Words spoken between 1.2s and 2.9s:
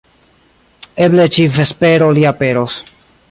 ĉi-vespero li aperos